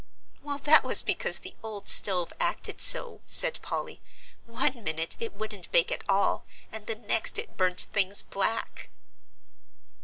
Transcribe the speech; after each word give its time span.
"Well, 0.41 0.57
that 0.63 0.83
was 0.83 1.03
because 1.03 1.37
the 1.37 1.53
old 1.61 1.87
stove 1.87 2.33
acted 2.39 2.81
so," 2.81 3.21
said 3.27 3.59
Polly; 3.61 4.01
"one 4.47 4.83
minute 4.83 5.15
it 5.19 5.33
wouldn't 5.35 5.71
bake 5.71 5.91
at 5.91 6.03
all, 6.09 6.43
and 6.71 6.87
the 6.87 6.95
next 6.95 7.37
it 7.37 7.55
burnt 7.55 7.81
things 7.93 8.23
black." 8.23 8.89